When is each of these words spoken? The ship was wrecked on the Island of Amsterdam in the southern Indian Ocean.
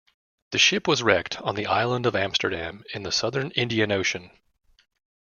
The 0.49 0.57
ship 0.57 0.87
was 0.87 1.03
wrecked 1.03 1.39
on 1.41 1.53
the 1.53 1.67
Island 1.67 2.07
of 2.07 2.15
Amsterdam 2.15 2.83
in 2.91 3.03
the 3.03 3.11
southern 3.11 3.51
Indian 3.51 3.91
Ocean. 3.91 4.31